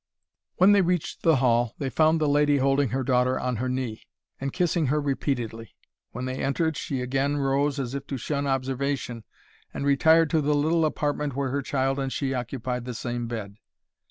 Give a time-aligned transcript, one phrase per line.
[0.55, 4.01] When they reached the hall, they found the lady holding her daughter on her knee,
[4.39, 5.75] and kissing her repeatedly.
[6.09, 9.25] When they entered, she again arose, as if to shun observation,
[9.71, 13.57] and retired to the little apartment where her child and she occupied the same bed.